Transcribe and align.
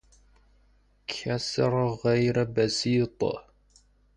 کسرغیربسیط 1.11 3.19